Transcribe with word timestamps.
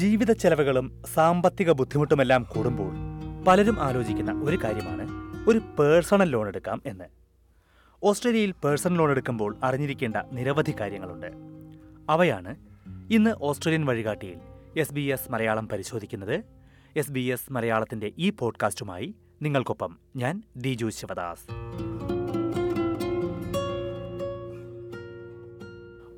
ജീവിത 0.00 0.32
ചെലവുകളും 0.32 1.02
സാമ്പത്തിക 1.14 1.72
ബുദ്ധിമുട്ടുമെല്ലാം 1.72 2.42
കൂടുമ്പോൾ 2.42 2.92
പലരും 3.44 3.80
ആലോചിക്കുന്ന 3.80 4.32
ഒരു 4.32 4.58
കാര്യമാണ് 4.64 5.08
ഒരു 5.48 5.58
പേഴ്സണൽ 5.58 6.28
ലോൺ 6.30 6.48
എടുക്കാം 6.48 6.82
എന്ന്. 6.86 7.04
ഓസ്ട്രേലിയയിൽ 8.02 8.54
പേഴ്സണൽ 8.64 8.96
ലോൺ 8.96 9.10
എടുക്കുമ്പോൾ 9.10 9.56
അറിഞ്ഞിരിക്കേണ്ട 9.62 10.16
നിരവധി 10.32 10.74
കാര്യങ്ങളുണ്ട്. 10.80 11.26
അവയാണ് 12.10 12.56
ഇന്ന് 13.10 13.30
ഓസ്ട്രേലിയൻ 13.42 13.86
വഴികാട്ടിയിൽ 13.86 14.38
എസ് 14.80 14.92
ബി 14.92 15.00
എസ് 15.00 15.32
മലയാളം 15.32 15.68
പരിശോധിക്കുന്നത്. 15.68 16.44
എസ് 16.96 17.12
ബി 17.12 17.20
എസ് 17.20 17.52
മലയാളത്തിന്റെ 17.52 18.12
ഈ 18.18 18.30
പോഡ്കാസ്റ്റുമായി 18.30 19.14
നിങ്ങൾക്കൊപ്പം 19.42 19.98
ഞാൻ 20.16 20.42
ദിജു 20.56 20.88
ശിവദാസ്. 20.88 21.46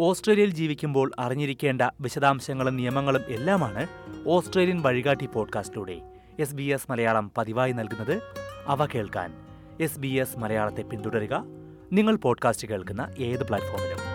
ഓസ്ട്രേലിയയിൽ 0.02 0.50
ജീവിക്കുമ്പോൾ 0.50 1.12
അറിഞ്ഞിരിക്കേണ്ട 1.18 1.82
വിശദാംശങ്ങളും 2.00 2.76
നിയമങ്ങളും 2.76 3.22
എല്ലാമാണ് 3.28 3.86
ഓസ്ട്രേലിയൻ 4.26 4.82
വഴികാട്ടി 4.82 5.26
പോഡ്കാസ്റ്റിലൂടെ. 5.26 6.00
എസ് 6.40 6.54
ബി 6.54 6.62
എസ് 6.62 6.90
മലയാളം 6.90 7.30
പതിവായി 7.38 7.72
നൽകുന്നത് 7.72 8.22
അവ 8.66 8.86
കേൾക്കാൻ. 8.86 9.34
എസ് 9.80 10.00
ബി 10.00 10.08
എസ് 10.08 10.38
മലയാളത്തെ 10.38 10.82
പിന്തുടരുക. 10.82 11.44
നിങ്ങൾ 11.92 12.16
പോഡ്കാസ്റ്റ് 12.16 12.68
കേൾക്കുന്ന 12.68 13.08
ഏത് 13.18 13.46
പ്ലാറ്റ്ഫോമിലും. 13.46 14.12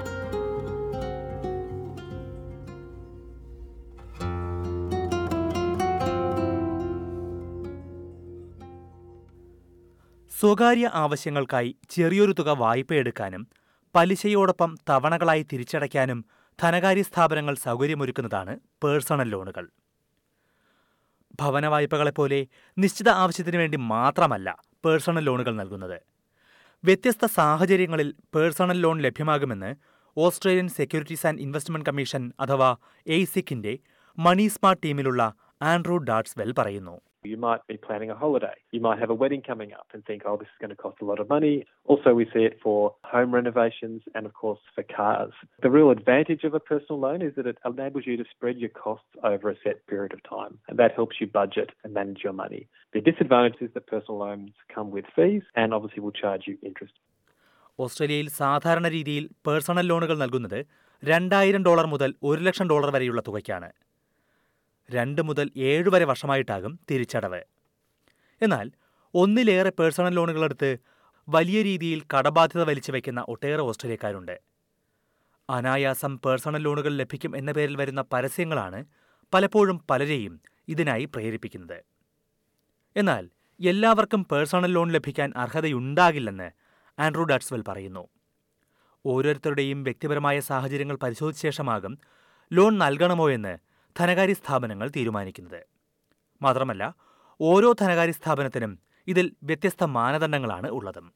സ്വകാര്യ 10.40 10.92
ആവശ്യങ്ങൾക്കായി 10.94 11.76
ചെറിയൊരു 11.90 12.32
തുക 12.32 12.50
വായ്പയെടുക്കാനും 12.50 13.48
പലിശയോടൊപ്പം 13.98 14.76
തവണകളായി 14.90 15.46
തിരിച്ചടയ്ക്കാനും 15.54 16.26
ധനകാര്യ 16.62 17.02
സ്ഥാപനങ്ങൾ 17.02 17.56
സൗകര്യമൊരുക്കുന്നതാണ് 17.56 18.60
പേഴ്സണൽ 18.84 19.30
ലോണുകൾ. 19.30 19.66
ഭവന 21.42 21.68
വായ്പകളെപ്പോലെ 21.68 22.48
നിശ്ചിത 22.78 23.10
ആവശ്യത്തിനു 23.10 23.58
വേണ്ടി 23.58 23.78
മാത്രമല്ല 23.78 24.64
പേഴ്സണൽ 24.86 25.20
ലോണുകൾ 25.20 25.56
നൽകുന്നത്. 25.56 26.02
വ്യത്യസ്ത 26.84 27.26
സാഹചര്യങ്ങളിൽ 27.26 28.14
പേഴ്സണൽ 28.36 28.80
ലോൺ 28.80 29.02
ലഭ്യമാകുമെന്ന് 29.02 29.76
Australian 30.18 30.70
securities 30.70 31.28
and 31.28 31.42
investment 31.42 31.86
commission 31.86 32.34
അഥവാ 32.40 32.76
എയ്സിക്കിന്റെ 33.08 33.80
മണി 34.18 34.48
സ്മാർട്ട് 34.48 34.84
ടീമിലുള്ള 34.84 35.34
ആൻഡ്രൂ 35.62 35.98
ഡാട്സ്വെൽ 35.98 36.54
പറയുന്നു. 36.58 37.02
You 37.28 37.38
might 37.40 37.64
be 37.68 37.78
planning 37.78 38.10
a 38.10 38.16
holiday. 38.16 38.56
You 38.76 38.82
might 38.82 39.00
have 39.00 39.12
a 39.12 39.20
wedding 39.22 39.44
coming 39.44 39.72
up 39.74 39.88
and 39.94 40.02
think, 40.06 40.22
oh, 40.26 40.38
this 40.38 40.48
is 40.48 40.60
going 40.62 40.74
to 40.76 40.82
cost 40.84 40.98
a 41.02 41.06
lot 41.06 41.20
of 41.20 41.28
money. 41.30 41.56
Also, 41.86 42.10
we 42.14 42.26
see 42.34 42.44
it 42.50 42.56
for 42.64 42.78
home 43.06 43.32
renovations 43.34 44.02
and, 44.16 44.24
of 44.26 44.34
course, 44.34 44.62
for 44.76 44.84
cars. 44.96 45.34
The 45.62 45.70
real 45.70 45.92
advantage 45.92 46.44
of 46.44 46.54
a 46.54 46.64
personal 46.72 47.00
loan 47.00 47.22
is 47.22 47.34
that 47.38 47.48
it 47.48 47.58
enables 47.66 48.06
you 48.06 48.16
to 48.18 48.28
spread 48.34 48.58
your 48.58 48.74
costs 48.78 49.12
over 49.24 49.46
a 49.50 49.58
set 49.64 49.78
period 49.88 50.14
of 50.14 50.22
time, 50.30 50.54
and 50.68 50.78
that 50.80 50.94
helps 50.94 51.18
you 51.22 51.28
budget 51.34 51.72
and 51.84 51.94
manage 51.94 52.24
your 52.24 52.36
money. 52.44 52.62
The 52.96 53.02
disadvantage 53.02 53.62
is 53.62 53.72
that 53.76 53.86
personal 53.88 54.18
loans 54.20 54.54
come 54.76 54.90
with 54.98 55.06
fees 55.16 55.44
and 55.56 55.74
obviously 55.74 56.02
will 56.02 56.18
charge 56.24 56.46
you 56.50 56.58
interest. 56.64 56.96
ഓസ്ട്രേലിയയിൽ 57.80 58.28
സാധാരണ 58.42 58.88
രീതിയിൽ 58.88 59.26
personal 59.46 59.86
ലോണുകൾ 59.90 60.16
നൽകുന്നത് 60.22 60.60
രണ്ടായിരം 61.04 61.64
dollar 61.68 61.86
മുതൽ 61.86 62.12
ഒരു 62.30 62.42
ലക്ഷം 62.42 62.68
dollar 62.72 62.90
വരെയുള്ള 62.96 63.22
തുകയ്ക്കാണ് 63.28 63.68
രണ്ട് 64.92 65.22
മുതൽ 65.22 65.52
ഏഴ് 65.58 65.90
വരെ 65.90 66.06
വർഷമായിട്ടാകും 66.06 66.80
തിരിച്ചടവ്. 66.92 67.42
എന്നാൽ 68.42 68.72
ഒന്നിലേറെ 69.14 69.70
പേഴ്സണൽ 69.70 70.14
ലോണുകളെടുത്ത് 70.14 70.78
വലിയ 71.30 71.62
രീതിയിൽ 71.62 72.02
കടബാധ്യത 72.14 72.64
വലിച്ചു 72.64 72.92
വയ്ക്കുന്ന 72.92 73.26
ഒട്ടേറെ 73.28 73.62
ഓസ്ട്രേലിയക്കാരുണ്ട്. 73.62 74.40
അനായാസം 75.50 76.18
പേഴ്സണൽ 76.18 76.62
ലോണുകൾ 76.62 76.94
ലഭിക്കും 76.94 77.38
എന്ന 77.38 77.52
പേരിൽ 77.52 77.78
വരുന്ന 77.78 78.02
പരസ്യങ്ങളാണ് 78.14 78.86
പലപ്പോഴും 79.34 79.82
പലരെയും 79.90 80.42
ഇതിനായി 80.68 81.06
പ്രേരിപ്പിക്കുന്നത്. 81.06 81.84
എന്നാൽ 82.96 83.30
എല്ലാവർക്കും 83.60 84.26
പേഴ്സണൽ 84.26 84.72
ലോൺ 84.72 84.92
ലഭിക്കാൻ 84.92 85.34
അർഹതയുണ്ടാകില്ലെന്ന് 85.36 86.52
ആൻഡ്രൂ 87.00 87.24
ഡാറ്റ്സ്വെൽ 87.24 87.64
പറയുന്നു. 87.68 88.08
ഓരോരുത്തരുടെയും 89.06 89.84
വ്യക്തിപരമായ 89.84 90.40
സാഹചര്യങ്ങൾ 90.40 90.96
പരിശോധിച്ച 90.96 91.44
ശേഷമാകും 91.44 91.98
ലോൺ 92.54 92.78
നൽകണമോ 92.78 93.30
എന്ന് 93.30 93.67
ധനകാര്യ 94.00 94.36
സ്ഥാപനങ്ങൾ 94.40 94.88
തീരുമാനിക്കുന്നത് 94.98 95.62
മാത്രമല്ല 96.42 96.84
ഓരോ 97.40 97.70
ധനകാര്യ 97.84 98.16
സ്ഥാപനത്തിനും 98.20 98.74
ഇതിൽ 99.08 99.28
വ്യത്യസ്ത 99.52 99.84
മാനദണ്ഡങ്ങളാണ് 100.00 100.70
ഉള്ളതും 100.80 101.08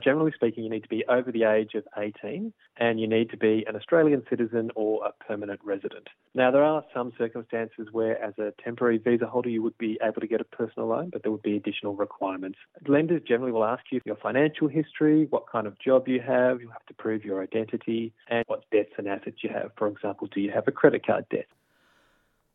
Generally 0.00 0.32
speaking, 0.32 0.62
you 0.64 0.70
need 0.70 0.84
to 0.84 0.88
be 0.88 1.04
over 1.08 1.30
the 1.32 1.42
age 1.44 1.74
of 1.74 1.84
18 1.96 2.52
and 2.76 3.00
you 3.00 3.08
need 3.08 3.28
to 3.30 3.36
be 3.36 3.54
an 3.66 3.74
Australian 3.74 4.22
citizen 4.30 4.70
or 4.76 5.04
a 5.04 5.12
permanent 5.24 5.60
resident. 5.64 6.06
Now, 6.34 6.50
there 6.50 6.62
are 6.62 6.84
some 6.94 7.12
circumstances 7.18 7.88
where, 7.90 8.22
as 8.22 8.34
a 8.38 8.52
temporary 8.62 8.98
visa 8.98 9.26
holder, 9.26 9.48
you 9.48 9.62
would 9.62 9.76
be 9.78 9.98
able 10.00 10.20
to 10.20 10.28
get 10.28 10.40
a 10.40 10.44
personal 10.44 10.86
loan, 10.88 11.10
but 11.10 11.22
there 11.22 11.32
would 11.32 11.42
be 11.42 11.56
additional 11.56 11.96
requirements. 11.96 12.58
Lenders 12.86 13.22
generally 13.26 13.50
will 13.50 13.64
ask 13.64 13.84
you 13.90 14.00
your 14.04 14.16
financial 14.16 14.68
history, 14.68 15.26
what 15.30 15.46
kind 15.48 15.66
of 15.66 15.76
job 15.80 16.06
you 16.06 16.20
have, 16.34 16.60
you 16.60 16.68
have 16.68 16.86
to 16.86 16.94
prove 16.94 17.24
your 17.24 17.42
identity, 17.42 18.02
and 18.28 18.44
what 18.46 18.62
debts 18.70 18.94
and 18.98 19.08
assets 19.08 19.38
you 19.42 19.50
have. 19.50 19.70
For 19.76 19.88
example, 19.88 20.28
do 20.28 20.40
you 20.40 20.52
have 20.52 20.68
a 20.68 20.72
credit 20.72 21.04
card 21.04 21.26
debt? 21.30 21.48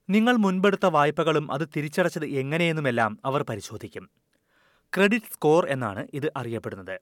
നിങ്ങൾ 0.09 0.35
മുൻപെടുത്ത 0.35 0.85
വായ്പകളും 0.85 1.51
അത് 1.51 1.69
തിരിച്ചടച്ചത് 1.77 2.25
എങ്ങനെയെന്നുമെല്ലാം 2.25 3.19
അവർ 3.25 3.43
പരിശോധിക്കും. 3.43 4.09
Credit 4.95 5.33
score 5.33 5.65
എന്നാണ് 5.65 6.07
ഇത് 6.13 6.31
അറിയപ്പെടുന്നത്. 6.35 6.99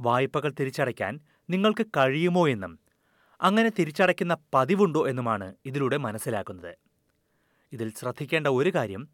വായ്പകൾ 0.00 0.52
തിരിച്ചടയ്ക്കാൻ 0.60 1.20
നിങ്ങൾക്ക് 1.50 1.86
കഴിയുമോ 1.96 2.48
എന്നും 2.48 2.78
അങ്ങനെ 3.42 3.70
തിരിച്ചടയ്ക്കുന്ന 3.78 4.36
പതിവുണ്ടോ 4.54 5.08
എന്നുമാണ് 5.08 5.54
ഇതിലൂടെ 5.66 5.96
മനസ്സിലാക്കുന്നത്. 5.96 6.74
ഇതിൽ 7.72 7.92
ശ്രദ്ധിക്കേണ്ട 7.96 8.46
ഒരു 8.46 8.70
കാര്യം 8.70 9.08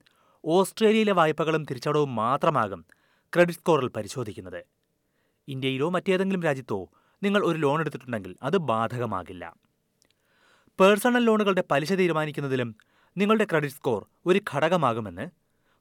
ഓസ്ട്രേലിയയിലെ 0.44 1.12
വായ്പകളും 1.12 1.64
തിരിച്ചടവും 1.64 2.14
മാത്രമാകും 2.14 2.84
ക്രെഡിറ്റ് 3.34 3.58
സ്കോറിൽ 3.58 3.88
പരിശോധിക്കുന്നത്. 3.88 4.64
ഇന്ത്യയിലോ 5.48 5.90
മറ്റേതെങ്കിലും 5.90 6.42
രാജ്യത്തോ 6.42 6.90
നിങ്ങൾ 7.22 7.44
ഒരു 7.44 7.58
ലോൺ 7.58 7.80
എടുത്തിട്ടുണ്ടെങ്കിൽ 7.80 8.36
അത് 8.42 8.56
ബാധകമാകില്ല. 8.56 9.56
പേഴ്സണൽ 10.80 11.22
ലോണുകളുടെ 11.28 11.62
പലിശ 11.70 11.92
തീരുമാനിക്കുന്നതിലും 11.92 12.68
നിങ്ങളുടെ 13.16 13.44
ക്രെഡിറ്റ് 13.44 13.74
സ്കോർ 13.74 14.00
ഒരു 14.26 14.40
ഘടകമാകുമെന്ന് 14.52 15.26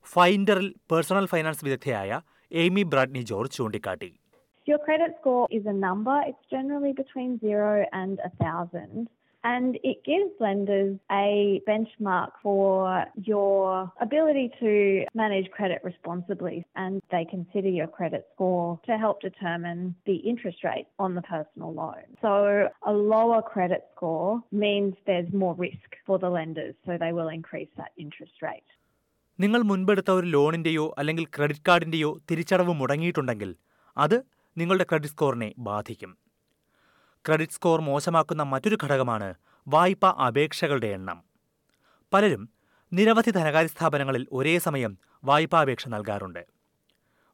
ഫൈൻഡറിൽ 0.05 0.67
പേഴ്സണൽ 0.91 1.25
ഫൈനാൻസ് 1.25 1.63
വിദഗ്ധയായ 1.65 2.11
എയ്മി 2.51 2.83
ബ്രാഡ്നി 2.93 3.23
ജോർജ് 3.31 3.57
ചൂണ്ടിക്കാട്ടി 3.59 4.11
Your 4.67 4.79
credit 4.79 5.11
score 5.19 5.45
is 5.49 5.63
a 5.65 5.77
number. 5.77 6.15
It's 6.29 6.43
generally 6.51 6.91
between 6.93 7.29
zero 7.39 7.69
and 7.93 8.15
a 8.21 8.31
thousand. 8.41 8.97
And 9.43 9.77
it 9.83 10.03
gives 10.03 10.31
lenders 10.39 10.97
a 11.11 11.61
benchmark 11.65 12.31
for 12.43 13.05
your 13.23 13.91
ability 14.01 14.51
to 14.59 15.05
manage 15.15 15.49
credit 15.51 15.79
responsibly. 15.83 16.65
And 16.75 17.01
they 17.09 17.25
consider 17.25 17.69
your 17.69 17.87
credit 17.87 18.27
score 18.33 18.79
to 18.85 18.97
help 18.97 19.21
determine 19.21 19.95
the 20.05 20.17
interest 20.31 20.63
rate 20.63 20.87
on 20.99 21.15
the 21.15 21.21
personal 21.23 21.73
loan. 21.73 22.03
So 22.21 22.31
a 22.85 22.93
lower 22.93 23.41
credit 23.41 23.83
score 23.95 24.41
means 24.51 24.93
there's 25.05 25.31
more 25.33 25.55
risk 25.55 25.89
for 26.05 26.19
the 26.19 26.29
lenders. 26.29 26.75
So 26.85 26.97
they 26.97 27.13
will 27.13 27.29
increase 27.29 27.71
that 27.77 27.93
interest 27.97 28.37
rate. 28.41 28.69
നിങ്ങൾ 29.39 29.61
മുൻപെടുത്ത 29.71 30.11
ഒരു 30.19 30.27
ലോണിന്റെയോ 30.35 30.85
അല്ലെങ്കിൽ 30.99 31.25
credit 31.35 31.65
കാർഡിന്റെയോ 31.67 32.09
തിരിച്ചടവ് 32.29 32.73
മുടങ്ങിയിട്ടുണ്ടെങ്കിൽ 32.79 33.51
അത് 33.97 34.15
നിങ്ങളുടെ 34.57 34.85
credit 34.89 35.11
സ്കോറിനെ 35.13 35.49
ബാധിക്കും 35.67 36.11
credit 37.29 37.53
score 37.53 37.81
മോശമാക്കുന്ന 37.81 38.43
മറ്റൊരു 38.43 38.77
ഘടകമാണ് 38.83 39.33
വായ്പാ 39.67 40.09
അപേക്ഷകളുടെ 40.27 40.87
എണ്ണം. 40.87 41.23
പലരും 42.13 42.49
നിരവധി 42.93 43.29
ധനകാര്യ 43.29 43.67
സ്ഥാപനങ്ങളിൽ 43.67 44.27
ഒരേ 44.31 44.59
സമയം 44.59 44.97
വായ്പാ 45.23 45.61
അപേക്ഷ 45.61 45.87
നൽകാറുണ്ട്. 45.87 46.45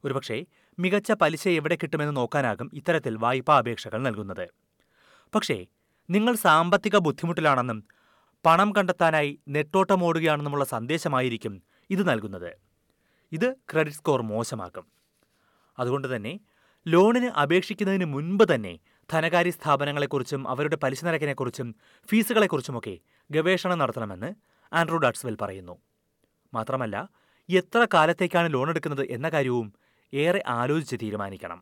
ഒരുപക്ഷെ 0.04 0.46
മികച്ച 0.78 1.12
പലിശ 1.12 1.48
എവിടെ 1.48 1.78
കിട്ടുമെന്ന് 1.82 2.16
നോക്കാനാകും 2.16 2.70
ഇത്തരത്തിൽ 2.74 3.16
വായ്പാ 3.16 3.58
അപേക്ഷകൾ 3.58 4.02
നൽകുന്നത്. 4.02 4.48
പക്ഷേ 5.34 5.66
നിങ്ങൾ 6.10 6.34
സാമ്പത്തിക 6.34 6.96
ബുദ്ധിമുട്ടിലാണെന്നും 6.96 7.84
പണം 8.46 8.72
കണ്ടെത്താനായി 8.72 9.40
നെട്ടോട്ടമോടുകയാണെന്നുമുള്ള 9.48 10.64
സന്ദേശമായിരിക്കും 10.64 11.62
ഇത് 11.90 12.08
നൽകുന്നത്. 12.08 12.52
ഇത് 13.32 13.54
ക്രെഡിറ്റ് 13.72 13.96
സ്കോർ 13.96 14.22
മോശമാക്കും. 14.22 14.86
അതുകൊണ്ട് 15.78 16.16
തന്നെ 16.16 16.40
ലോണിന് 16.86 17.26
അപേക്ഷിക്കുന്നതിന് 17.26 18.04
മുൻപ് 18.04 18.44
തന്നെ 18.54 18.78
ധനകാര്യ 19.10 19.50
സ്ഥാപനങ്ങളെക്കുറിച്ചും 19.50 20.42
അവരുടെ 20.52 20.76
പലിശ 20.84 21.04
നിരക്കിനെക്കുറിച്ചും 21.04 21.68
ഫീസുകളെക്കുറിച്ചുമൊക്കെ 22.08 22.94
ഗവേഷണം 23.30 23.78
നടത്തണമെന്ന് 23.78 24.30
ആൻഡ്രൂ 24.72 24.98
ഡാട്സ്വെൽ 25.04 25.36
പറയുന്നു 25.42 25.74
മാത്രമല്ല 26.52 26.96
എത്ര 27.48 27.80
കാലത്തേക്കാണ് 27.94 28.48
ലോൺ 28.54 28.68
എടുക്കുന്നത് 28.70 29.04
എന്ന 29.16 29.28
കാര്യവും 29.28 29.68
ഏറെ 30.12 30.42
ആലോചിച്ച് 30.58 30.98
തീരുമാനിക്കണം 31.04 31.60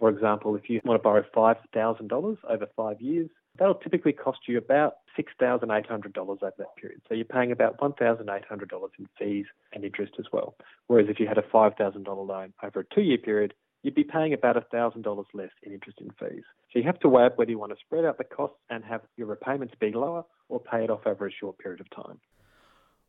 For 0.00 0.10
example, 0.10 0.52
if 0.56 0.64
you 0.70 0.76
want 0.84 0.98
to 0.98 1.04
borrow 1.04 1.20
$5,000 1.34 2.14
over 2.52 2.66
five 2.80 3.00
years, 3.00 3.28
that'll 3.58 3.80
typically 3.84 4.14
cost 4.14 4.40
you 4.48 4.56
about 4.58 4.92
$6,800 5.16 6.16
over 6.22 6.34
that 6.56 6.72
period. 6.78 7.00
So 7.06 7.14
you're 7.14 7.32
paying 7.34 7.52
about 7.52 7.74
$1,800 7.78 8.96
in 8.98 9.06
fees 9.18 9.46
and 9.72 9.84
interest 9.84 10.14
as 10.18 10.28
well. 10.32 10.48
Whereas 10.90 11.08
if 11.08 11.20
you 11.20 11.26
had 11.26 11.38
a 11.38 11.46
$5,000 11.52 12.26
loan 12.30 12.48
over 12.62 12.80
a 12.80 12.88
two 12.94 13.02
year 13.02 13.20
period, 13.20 13.52
you'd 13.84 13.94
be 13.96 14.04
paying 14.06 14.32
about 14.32 14.56
$1,000 14.56 15.24
less 15.34 15.54
in 15.62 15.72
interest 15.72 15.98
and 16.00 16.12
fees. 16.14 16.44
So 16.74 16.74
you 16.74 16.84
have 16.84 17.00
to 17.00 17.08
weigh 17.08 17.24
up 17.24 17.38
whether 17.38 17.50
you 17.50 17.58
want 17.58 17.72
to 17.72 17.80
spread 17.84 18.04
out 18.04 18.18
the 18.18 18.28
costs 18.36 18.60
and 18.70 18.84
have 18.84 19.02
your 19.16 19.28
repayments 19.28 19.74
be 19.76 19.90
lower 19.94 20.22
or 20.50 20.60
pay 20.62 20.84
it 20.84 20.90
off 20.90 21.06
over 21.06 21.26
a 21.26 21.34
short 21.40 21.56
period 21.58 21.80
of 21.80 21.90
time. 21.96 22.18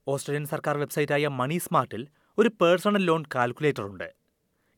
Australian 0.07 0.45
സർക്കാർ 0.45 0.75
വെബ്സൈറ്റായ 0.77 1.27
മണി 1.39 1.57
സ്മാർട്ടിൽ 1.65 2.01
ഒരു 2.37 2.49
personal 2.61 3.03
loan 3.09 3.21
calculator 3.35 3.83
ഉണ്ട് 3.83 4.07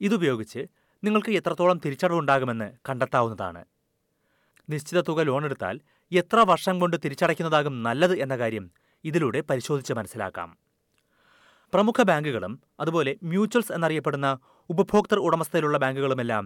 ഇതുപയോഗിച്ച് 0.02 0.62
നിങ്ങൾക്ക് 1.04 1.32
എത്രത്തോളം 1.40 1.78
തിരിച്ചടവുണ്ടാകുമെന്ന് 1.86 2.68
കണ്ടെത്താവുന്നതാണ് 2.90 3.62
നിശ്ചിത 4.70 5.00
തുക 5.08 5.24
ലോൺ 5.30 5.44
എടുത്താൽ 5.48 5.76
എത്ര 6.12 6.40
വർഷം 6.52 6.76
കൊണ്ട് 6.82 6.98
തിരിച്ചടയ്ക്കുന്നതാകും 7.06 7.76
നല്ലത് 7.88 8.16
എന്ന 8.26 8.36
കാര്യം 8.42 8.66
ഇതിലൂടെ 9.04 9.40
പരിശോധിച്ച് 9.50 9.94
മനസ്സിലാക്കാം 10.00 10.52
പ്രമുഖ 11.74 12.02
ബാങ്കുകളും 12.10 12.54
അതുപോലെ 12.82 13.12
മ്യൂച്വൽസ് 13.32 13.74
എന്നറിയപ്പെടുന്ന 13.78 14.28
ഉപഭോക്തൃ 14.70 15.20
ഉടമസ്ഥയിലുള്ള 15.28 15.78
ബാങ്കുകളുമെല്ലാം 15.78 16.46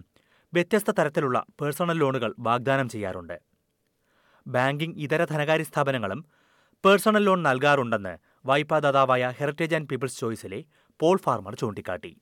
വ്യത്യസ്ത 0.54 0.90
തരത്തിലുള്ള 0.90 1.38
പേഴ്സണൽ 1.62 1.98
ലോണുകൾ 1.98 2.32
വാഗ്ദാനം 2.40 2.88
ചെയ്യാറുണ്ട് 2.90 3.38
ബാങ്കിംഗ് 4.46 4.98
ഇതര 4.98 5.24
ധനകാര്യ 5.24 5.64
സ്ഥാപനങ്ങളും 5.64 6.22
പേഴ്സണൽ 6.84 7.24
ലോൺ 7.24 7.40
നൽകാറുണ്ടെന്ന് 7.44 8.14
വായ്പാദാതാവായ 8.46 9.24
ഹെറിറ്റേജ് 9.40 9.76
ആൻഡ് 9.76 9.90
പീപ്പിൾസ് 9.90 10.20
ചോയ്സിലെ 10.20 10.62
പോൾ 11.00 11.18
ഫാർമർ 11.18 11.56
ചൂണ്ടിക്കാട്ടി 11.56 12.14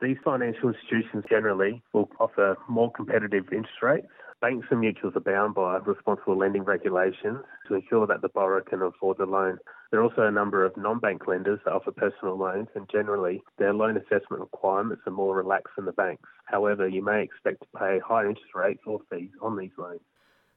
These 0.00 0.20
financial 0.24 0.68
institutions 0.70 1.24
generally 1.32 1.72
will 1.94 2.08
offer 2.18 2.46
more 2.68 2.90
competitive 2.90 3.46
interest 3.52 3.82
rates. 3.82 4.14
Banks 4.42 4.66
and 4.72 4.80
mutuals 4.80 5.14
are 5.14 5.20
bound 5.22 5.54
by 5.54 5.66
responsible 5.86 6.36
lending 6.36 6.64
regulations 6.64 7.38
to 7.66 7.74
ensure 7.76 8.06
that 8.08 8.22
the 8.22 8.28
borrower 8.30 8.60
can 8.60 8.82
afford 8.82 9.18
the 9.18 9.26
loan. 9.26 9.54
There 9.90 10.00
are 10.00 10.04
also 10.04 10.22
a 10.22 10.32
number 10.32 10.64
of 10.64 10.76
non-bank 10.76 11.28
lenders 11.28 11.60
that 11.64 11.72
offer 11.72 11.92
personal 11.94 12.36
loans 12.36 12.68
and 12.74 12.84
generally 12.90 13.36
their 13.58 13.72
loan 13.72 13.96
assessment 13.96 14.40
requirements 14.40 15.02
are 15.06 15.12
more 15.14 15.34
relaxed 15.36 15.74
than 15.76 15.84
the 15.84 15.92
banks. 15.94 16.28
However, 16.46 16.88
you 16.88 17.02
may 17.04 17.20
expect 17.22 17.60
to 17.60 17.68
pay 17.78 17.92
higher 18.00 18.28
interest 18.28 18.54
rates 18.54 18.82
or 18.84 18.98
fees 19.10 19.32
on 19.40 19.54
these 19.60 19.76
loans. 19.78 20.02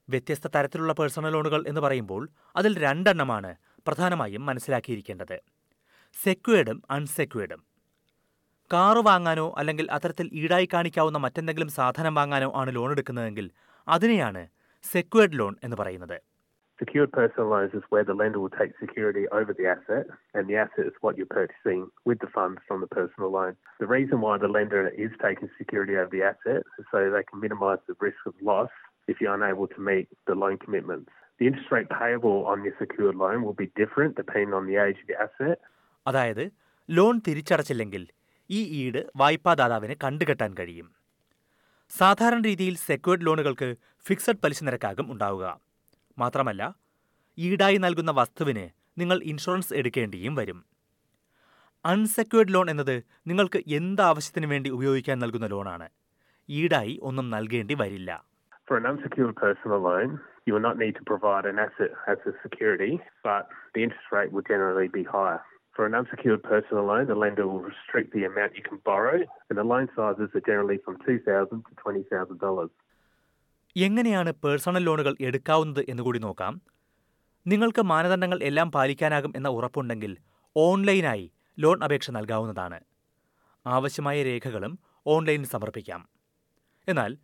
വ്യത്യസ്ത 0.07 0.47
തരത്തിലുള്ള 0.55 0.93
personal 0.97 1.31
ലോണുകൾ 1.35 1.61
എന്ന് 1.69 1.81
പറയുമ്പോൾ 1.81 2.23
അതിൽ 2.55 2.73
രണ്ടെണ്ണമാണ് 2.83 3.51
പ്രധാനമായും 3.87 4.43
മനസ്സിലാക്കിയിരിക്കേണ്ടത് 4.49 5.37
സെക്വേർഡും 6.15 6.79
അൺസെക്വേർഡും 6.95 7.61
car 8.71 9.01
വാങ്ങാനോ 9.07 9.47
അല്ലെങ്കിൽ 9.61 9.85
അത്തരത്തിൽ 9.95 10.27
ഈടായി 10.41 10.67
കാണിക്കാവുന്ന 10.73 11.17
മറ്റെന്തെങ്കിലും 11.25 11.71
സാധനം 11.77 12.13
വാങ്ങാനോ 12.19 12.49
ആണ് 12.61 12.69
ലോൺ 12.77 12.91
എടുക്കുന്നതെങ്കിൽ 12.91 13.47
അതിനെയാണ് 13.87 14.43
സെക്യൂർഡ് 14.83 15.37
ലോൺ 15.41 15.55
എന്ന് 15.63 15.75
പറയുന്നത് 15.75 16.17
Secured 16.79 17.11
personal 17.13 17.47
loans 17.47 17.73
is 17.73 17.83
where 17.89 18.03
the 18.03 18.13
lender 18.13 18.39
will 18.39 18.49
take 18.51 18.71
security 18.79 19.21
over 19.29 19.51
the 19.53 19.65
asset, 19.65 20.05
and 20.33 20.43
the 20.49 20.57
asset 20.57 20.85
is 20.85 20.95
what 20.99 21.13
you're 21.17 21.33
purchasing 21.35 21.81
with 22.05 22.19
the 22.19 22.27
funds 22.27 22.59
from 22.67 22.79
the 22.81 22.89
personal 22.89 23.29
loan. 23.31 23.53
The 23.79 23.87
reason 23.87 24.17
why 24.19 24.33
the 24.37 24.49
lender 24.49 24.81
is 25.05 25.11
taking 25.21 25.49
security 25.57 25.95
over 25.95 26.09
the 26.09 26.23
asset 26.23 26.61
is 26.79 26.85
so 26.91 27.09
they 27.09 27.23
can 27.23 27.39
minimise 27.39 27.79
the 27.87 27.95
risk 27.99 28.21
of 28.25 28.35
loss 28.41 28.73
if 29.07 29.21
you're 29.21 29.33
unable 29.33 29.67
to 29.67 29.79
meet 29.81 30.07
the 30.27 30.35
loan 30.35 30.57
commitments. 30.57 31.09
The 31.39 31.47
interest 31.47 31.71
rate 31.71 31.89
payable 31.91 32.45
on 32.45 32.65
your 32.65 32.75
secured 32.77 33.15
loan 33.15 33.39
will 33.45 33.57
be 33.63 33.69
different 33.75 34.11
depending 34.15 34.53
on 34.53 34.65
the 34.67 34.77
age 34.77 34.99
of 35.03 35.07
the 35.07 35.17
asset. 35.27 35.57
അതായത് 36.05 36.43
loan 36.89 37.15
തിരിച്ചടച്ചില്ലെങ്കിൽ 37.27 38.03
ഈ 38.49 38.61
ഈട് 38.81 39.01
വായ്പാദാതാവിന് 39.15 39.95
കണ്ടുകെട്ടാൻ 40.03 40.53
കഴിയും 40.53 40.87
സാധാരണ 41.89 42.41
രീതിയിൽ 42.41 42.75
secured 42.75 43.25
ലോണുകൾക്ക് 43.25 43.75
fixed 44.07 44.41
പലിശ 44.43 44.63
നിരക്കാകും 44.63 45.11
ഉണ്ടാവുക. 45.11 45.59
മാത്രമല്ല 46.17 46.75
ഈടായി 47.37 47.77
നൽകുന്ന 47.77 48.11
വസ്തുവിന് 48.11 48.69
നിങ്ങൾ 48.97 49.21
ഇൻഷുറൻസ് 49.23 49.73
എടുക്കേണ്ടിയും 49.73 50.35
വരും. 50.35 50.65
അൺസെക്യൂർഡ് 51.85 52.53
ലോൺ 52.53 52.69
എന്നത് 52.69 53.03
നിങ്ങൾക്ക് 53.27 53.63
എന്ത് 53.67 54.01
ആവശ്യത്തിനു 54.01 54.47
വേണ്ടി 54.47 54.69
ഉപയോഗിക്കാൻ 54.69 55.19
നൽകുന്ന 55.19 55.47
ലോണാണ് 55.47 55.89
ഈടായി 56.49 56.99
ഒന്നും 57.01 57.29
നൽകേണ്ടി 57.29 57.73
വരില്ല. 57.73 58.23
For 58.67 58.77
an 58.79 58.85
unsecured 58.91 59.35
personal 59.43 59.79
loan, 59.87 60.07
you 60.47 60.53
will 60.55 60.63
not 60.67 60.77
need 60.83 60.95
to 60.99 61.03
provide 61.11 61.45
an 61.51 61.57
asset 61.65 61.91
as 62.11 62.19
a 62.29 62.33
security, 62.45 62.93
but 63.27 63.43
the 63.75 63.81
interest 63.85 64.07
rate 64.15 64.31
will 64.35 64.45
generally 64.53 64.89
be 64.97 65.03
higher. 65.13 65.41
For 65.79 65.87
an 65.87 65.93
unsecured 65.93 66.41
personal 66.51 66.85
loan, 66.89 67.07
the 67.09 67.15
lender 67.15 67.45
will 67.51 67.63
restrict 67.63 68.09
the 68.17 68.23
amount 68.25 68.51
you 68.51 68.63
can 68.67 68.79
borrow, 68.89 69.17
and 69.21 69.57
the 69.57 69.63
loan 69.63 69.87
sizes 69.97 70.29
are 70.35 70.43
generally 70.49 70.77
from 70.85 70.95
$2,000 71.07 71.61
to 71.61 71.73
$20,000. 71.85 72.69
എങ്ങനെയാണ് 73.77 74.31
personal 74.31 74.83
ലോണുകൾ 74.83 75.15
എടുക്കാവുന്നത് 75.21 75.85
എന്നുകൂടി 75.89 76.19
നോക്കാം. 76.19 76.61
നിങ്ങൾക്ക് 77.47 77.81
മാനദണ്ഡങ്ങൾ 77.81 78.43
എല്ലാം 78.43 78.71
പാലിക്കാനാകും 78.71 79.33
എന്ന 79.35 79.47
ഉറപ്പുണ്ടെങ്കിൽ 79.47 80.17
ഓൺലൈനായി 80.57 81.31
loan 81.59 81.83
അപേക്ഷ 81.83 82.11
നൽകാവുന്നതാണ്. 82.11 82.79
ആവശ്യമായ 83.67 84.23
രേഖകളും 84.23 84.79
ഓൺലൈനിൽ 85.07 85.45
സമർപ്പിക്കാം. 85.45 86.09
എന്നാൽ 86.87 87.17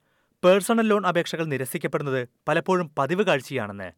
പേഴ്സണൽ 0.44 0.88
ലോൺ 0.88 1.08
അപേക്ഷകൾ 1.08 1.46
നിരസിക്കപ്പെടുന്നത് 1.46 2.28
പലപ്പോഴും 2.48 2.92
പതിവ് 2.98 3.24
കാഴ്ചയാണെന്ന് 3.24 3.92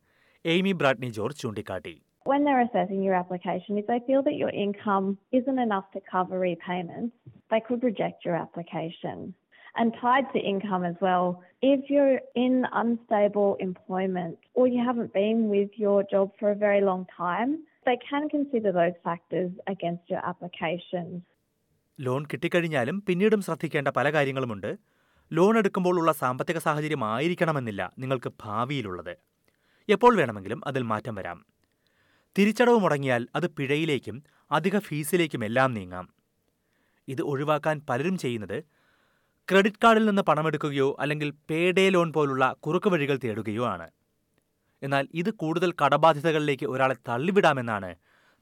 എയ്മി 0.46 0.72
ബ്രാഡ്നി 0.72 1.06
ജോർജ് 1.06 1.40
ചൂണ്ടിക്കാട്ടി. 1.40 2.02
When 2.26 2.46
they're 2.46 2.62
assessing 2.62 3.04
your 3.04 3.16
application, 3.16 3.78
if 3.78 3.88
they 3.88 4.00
feel 4.08 4.24
that 4.24 4.36
your 4.36 4.50
income 4.50 5.18
isn't 5.32 5.60
enough 5.60 5.92
to 5.92 6.00
cover 6.10 6.40
repayments, 6.42 7.14
they 7.52 7.60
could 7.60 7.84
reject 7.84 8.24
your 8.24 8.36
application. 8.36 9.34
And 9.76 9.94
tied 10.00 10.28
to 10.34 10.40
income 10.42 10.84
as 10.86 10.96
well, 11.02 11.26
if 11.62 11.90
you're 11.90 12.20
in 12.36 12.66
unstable 12.74 13.58
employment 13.60 14.38
or 14.54 14.68
you 14.68 14.82
haven't 14.86 15.12
been 15.14 15.50
with 15.50 15.72
your 15.76 16.04
job 16.04 16.32
for 16.40 16.52
a 16.52 16.56
very 16.56 16.82
long 16.82 17.06
time, 17.18 17.52
they 17.86 17.98
can 18.10 18.30
consider 18.30 18.72
those 18.72 18.98
factors 19.04 19.52
against 19.68 20.04
your 20.10 20.22
application. 20.32 21.06
Loan 22.00 22.22
കിട്ടിക്കഴിഞ്ഞാലും 22.32 23.02
പിന്നീടും 23.08 23.42
ശ്രദ്ധിക്കേണ്ട 23.42 23.88
പല 23.88 24.10
കാര്യങ്ങളുമുണ്ട് 24.12 24.70
loan 25.32 25.58
എടുക്കുമ്പോൾ 25.58 25.98
ഉള്ള 25.98 26.12
സാമ്പത്തിക 26.12 26.58
സാഹചര്യം 26.58 27.04
ആയിരിക്കണമെന്നില്ല 27.04 27.92
നിങ്ങൾക്ക് 27.98 28.30
ഭാവിയിലുള്ളത് 28.44 29.14
എപ്പോൾ 29.90 30.16
വേണമെങ്കിലും 30.16 30.62
അതിൽ 30.68 30.84
മാറ്റം 30.84 31.16
വരാം 31.16 31.40
തിരിച്ചടവ് 32.38 32.80
മുടങ്ങിയാൽ 32.80 33.28
അത് 33.36 33.48
പിഴയിലേക്കും 33.50 34.24
അധിക 34.52 34.80
ഫീസിലേക്കുമെല്ലാം 34.80 35.74
നീങ്ങാം. 35.74 36.10
ഇത് 37.08 37.22
ഒഴിവാക്കാൻ 37.22 37.82
പലരും 37.90 38.18
ചെയ്യുന്നത് 38.18 38.64
ക്രെഡിറ്റ് 39.52 39.82
കാർഡിൽ 39.84 40.06
നിന്ന് 40.06 40.22
പണമെടുക്കുകയോ 40.22 40.98
അല്ലെങ്കിൽ 41.00 41.34
പേ 41.50 41.72
ഡേ 41.72 41.90
ലോൺ 41.90 42.14
പോലുള്ള 42.14 42.56
കുറുക്ക് 42.60 42.90
വഴികൾ 42.90 43.20
തേടുകയോ 43.24 43.66
ആണ്. 43.66 43.92
എന്നാൽ 44.84 45.08
ഇത് 45.14 45.32
കൂടുതൽ 45.34 45.74
കടബാധ്യതകളിലേക്ക് 45.86 46.66
ഒരാളെ 46.66 46.96
തള്ളിവിടാമെന്നാണ് 47.10 47.96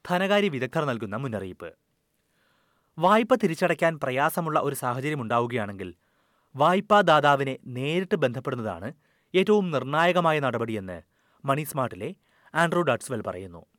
ധനകാര്യ 0.08 0.48
വിദഗ്ധർ 0.48 0.84
നൽകുന്ന 0.84 1.16
മുന്നറിയിപ്പ്. 1.16 1.72
വായ്പ 2.98 3.34
തിരിച്ചടയ്ക്കാൻ 3.34 4.00
പ്രയാസമുള്ള 4.02 4.60
ഒരു 4.60 4.74
സാഹചര്യം 4.74 5.22
ഉണ്ടാവുകയാണെങ്കിൽ 5.22 5.94
വായ്പാദാതാവിനെ 6.56 7.58
നേരിട്ട് 7.66 8.14
ബന്ധപ്പെടുന്നതാണ് 8.14 8.92
ഏറ്റവും 9.34 9.70
നിർണായകമായ 9.70 10.40
നടപടിയെന്ന് 10.40 11.02
മണി 11.44 11.62
സ്മാർട്ടിലെ 11.62 12.14
ആൻഡ്രൂ 12.54 12.82
ഡട്സ്വെൽ 12.82 13.22
പറയുന്നു. 13.22 13.71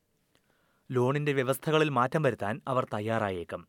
ലോണിന്റെ 0.95 1.33
വ്യവസ്ഥകളിൽ 1.37 1.89
മാറ്റം 1.99 2.23
വരുത്താൻ 2.25 2.55
അവർ 2.71 2.83
തയ്യാറായേക്കും 2.95 3.61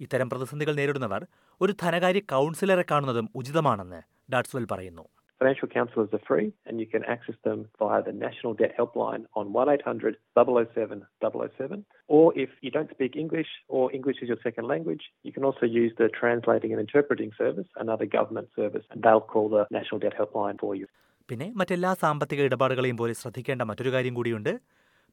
ഇത്തരം 0.00 0.28
പ്രതിസന്ധികൾ 0.28 0.74
നേരിടുന്നവർ 0.74 1.22
ഒരു 1.60 1.72
ധനകാര്യ 1.82 2.22
കൗൺസിലറെ 2.32 2.84
കാണുന്നതും 2.90 3.28
ഉചിതമാണെന്ന് 3.40 4.02
ഡാട്സ്വെൽ 4.28 4.66
പറയുന്നു 4.74 5.06
Financial 5.40 5.68
counsellors 5.68 6.10
are 6.12 6.22
free 6.22 6.48
and 6.66 6.74
you 6.78 6.86
can 6.86 7.04
access 7.04 7.36
them 7.42 7.58
via 7.80 8.00
the 8.02 8.12
National 8.14 8.52
Debt 8.54 8.72
Helpline 8.78 9.22
on 9.32 9.46
1800 9.52 10.10
007 10.38 10.98
007. 11.22 11.78
Or 12.08 12.24
if 12.36 12.50
you 12.60 12.70
don't 12.70 12.90
speak 12.90 13.16
English 13.16 13.50
or 13.70 13.90
English 13.90 14.18
is 14.20 14.28
your 14.28 14.40
second 14.42 14.66
language, 14.66 15.04
you 15.24 15.32
can 15.32 15.44
also 15.44 15.66
use 15.74 15.92
the 15.94 16.08
Translating 16.10 16.72
and 16.72 16.80
Interpreting 16.80 17.32
Service, 17.38 17.68
another 17.76 18.08
government 18.08 18.50
service, 18.54 18.84
and 18.90 19.02
they'll 19.02 19.26
call 19.26 19.48
the 19.48 19.64
National 19.70 20.00
Debt 20.00 20.16
Helpline 20.20 20.58
for 20.58 20.72
you. 20.74 20.88
പിന്നെ 21.28 21.48
മറ്റെല്ലാ 21.54 21.90
സാമ്പത്തിക 22.00 22.46
ഇടപാടുകളെയും 22.48 22.96
പോലെ 22.96 23.14
ശ്രദ്ധിക്കേണ്ട 23.14 23.62
മറ്റൊരു 23.62 23.90
കാര്യം 23.90 24.14
കൂടിയുണ്ട് 24.14 24.52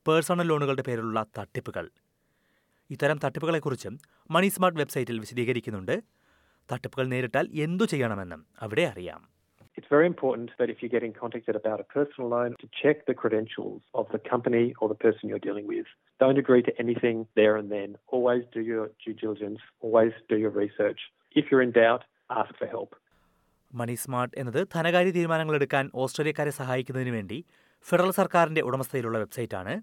personal 0.08 0.48
ലോണുകളുടെ 0.52 0.84
പേരിലുള്ള 0.88 1.20
തട്ടിപ്പുകൾ 1.38 1.86
ഇത്തരം 2.90 3.18
തട്ടിപ്പുകളെക്കുറിച്ചും 3.24 3.94
മണി 4.30 4.50
സ്മാർട്ട് 4.56 4.80
വെബ്സൈറ്റിൽ 4.82 5.18
വിശദീകരിക്കുന്നുണ്ട് 5.24 5.96
തട്ടിപ്പുകൾ 6.70 7.08
നേരിട്ടാൽ 7.14 7.48
എന്തു 7.66 7.88
ചെയ്യണമെന്നും 7.94 8.44
അവിടെ 8.68 8.86
അറിയാം 8.94 9.24
It's 9.78 9.90
very 9.92 10.08
important 10.08 10.48
that 10.60 10.70
if 10.70 10.78
you're 10.82 10.94
getting 10.94 11.12
contacted 11.14 11.56
about 11.56 11.80
a 11.80 11.88
personal 11.90 12.28
loan, 12.30 12.52
to 12.62 12.68
check 12.80 12.98
the 13.06 13.14
credentials 13.14 13.82
of 13.94 14.06
the 14.14 14.20
company 14.24 14.64
or 14.80 14.86
the 14.88 14.98
person 15.04 15.24
you're 15.30 15.44
dealing 15.46 15.68
with. 15.68 15.88
Don't 16.20 16.40
agree 16.44 16.64
to 16.64 16.74
anything 16.84 17.18
there 17.36 17.56
and 17.58 17.68
then. 17.72 17.90
Always 18.10 18.42
do 18.56 18.62
your 18.64 18.86
due 19.04 19.16
diligence. 19.16 19.60
Always 19.82 20.14
do 20.32 20.38
your 20.38 20.54
research. 20.56 21.02
If 21.36 21.46
you're 21.52 21.62
in 21.62 21.74
doubt, 21.74 22.02
ask 22.40 22.52
for 22.62 22.70
help. 22.70 22.92
Money 23.74 23.96
smart 24.04 24.36
എന്നത് 24.42 24.60
ധനകാര്യ 24.74 25.12
തീരുമാനങ്ങൾ 25.12 25.56
എടുക്കാൻ 25.56 25.86
ഓസ്ട്രേലിയക്കാരെ 26.04 26.54
സഹായിക്കുന്നതിന് 26.60 27.14
വേണ്ടി 27.16 27.38
federal 27.86 28.12
സർക്കാരിന്റെ 28.20 28.62
ഉടമസ്ഥയിലുള്ള 28.62 29.18
വെബ്സൈറ്റാണ് 29.20 29.74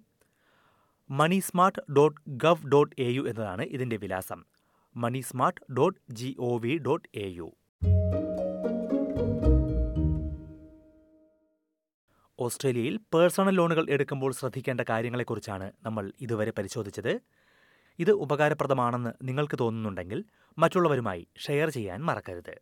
money 1.11 1.38
smart 1.38 1.92
dot 1.92 2.20
gov 2.28 2.66
dot 2.73 2.94
A 2.99 3.04
U 3.04 3.23
എന്നതാണ് 3.28 3.62
ഇതിന്റെ 3.62 3.96
വിലാസം. 3.96 4.44
Money 4.96 5.20
smart 5.20 5.73
dot 5.73 6.00
G 6.11 6.37
O 6.38 6.58
V 6.58 6.78
dot 6.78 7.08
A 7.14 7.26
U 7.28 7.49
ഓസ്ട്രേലിയയിൽ 12.38 12.99
പേഴ്സണൽ 13.14 13.54
ലോണുകൾ 13.54 13.87
എടുക്കുമ്പോൾ 13.90 14.32
ശ്രദ്ധിക്കേണ്ട 14.32 14.80
കാര്യങ്ങളെക്കുറിച്ചാണ് 14.90 15.73
നമ്മൾ 15.82 16.12
ഇതുവരെ 16.20 16.52
പരിശോധിച്ചത്. 16.58 17.20
ഇത് 17.99 18.11
ഉപകാരപ്രദമാണെന്ന് 18.11 19.12
നിങ്ങൾക്ക് 19.23 19.58
തോന്നുന്നുണ്ടെങ്കിൽ 19.61 20.25
മറ്റുള്ളവരുമായി 20.58 21.28
ഷെയർ 21.38 21.70
ചെയ്യാൻ 21.70 22.00
മറക്കരുത്. 22.00 22.54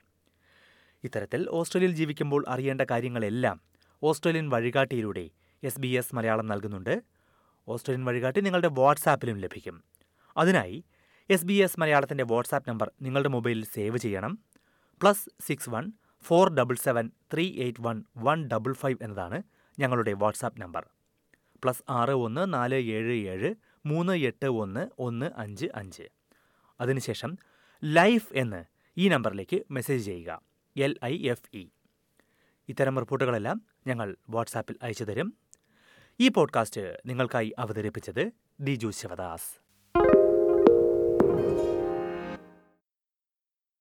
ഇത്തരത്തിൽ 1.05 1.47
ഓസ്ട്രേലിയയിൽ 1.51 1.95
ജീവിക്കുമ്പോൾ 1.95 2.45
അറിയേണ്ട 2.49 2.81
കാര്യങ്ങളെല്ലാം 2.91 3.61
ഓസ്ട്രേലിയൻ 4.03 4.49
വഴികാട്ടിയിലൂടെ 4.49 5.31
എസ് 5.63 5.81
ബി 5.81 5.89
എസ് 5.89 6.15
മലയാളം 6.15 6.47
നൽകുന്നുണ്ട്. 6.47 7.12
ഓസ്ട്രേലിയൻ 7.69 8.05
വഴികാട്ടി 8.05 8.41
നിങ്ങളുടെ 8.41 8.69
വാട്സാപ്പിലും 8.69 9.39
ലഭിക്കും. 9.39 9.85
അതിനായി 10.37 10.85
എസ് 11.31 11.45
ബി 11.45 11.53
എസ് 11.53 11.81
മലയാളത്തിന്റെ 11.81 12.25
വാട്സാപ്പ് 12.25 12.71
നമ്പർ 12.71 12.93
നിങ്ങളുടെ 13.03 13.29
മൊബൈലിൽ 13.29 13.65
സേവ് 13.65 13.99
ചെയ്യണം. 13.99 14.39
Plus 15.03 15.29
six 15.41 15.71
one 15.71 15.93
four 16.23 16.55
double 16.55 16.77
seven 16.77 17.11
three 17.33 17.57
eight 17.59 17.79
one 17.81 18.05
one 18.17 18.49
double 18.49 18.73
five 18.73 18.99
എന്നതാണ് 19.03 19.43
ഞങ്ങളുടെ 19.79 20.13
വാട്സാപ്പ് 20.13 20.61
നമ്പർ. 20.61 20.87
പ്ലസ് 21.65 21.83
ആറ് 21.89 22.11
ഒന്ന് 22.11 22.55
നാല് 22.55 22.75
ഏഴ് 22.75 23.29
ഏഴ് 23.29 23.55
മൂന്ന് 23.87 24.13
എട്ട് 24.13 24.47
ഒന്ന് 24.47 24.89
ഒന്ന് 24.99 25.31
അഞ്ച് 25.37 25.67
അഞ്ച്. 25.75 26.03
അതിനുശേഷം 26.81 27.37
ലൈഫ് 27.85 28.27
എന്ന് 28.35 28.65
ഈ 28.97 29.09
നമ്പറിലേക്ക് 29.09 29.63
മെസ്സേജ് 29.71 30.05
ചെയ്യുക. 30.05 30.43
എൽ 30.77 30.97
ഐ 31.05 31.29
എഫ് 31.29 31.57
ഇ 31.57 31.69
ഇത്തരം 32.69 32.99
റിപ്പോർട്ടുകളെല്ലാം 32.99 33.63
ഞങ്ങൾ 33.87 34.17
വാട്സാപ്പിൽ 34.31 34.77
അയച്ചു 34.83 35.05
തരും 35.05 35.35
ഈ 36.23 36.29
പോഡ്കാസ്റ്റ് 36.29 36.99
നിങ്ങൾക്കായി 37.07 37.53
അവതരിപ്പിച്ചത് 37.59 38.33
ദിജു 38.61 38.91
ശിവദാസ്. 38.91 39.62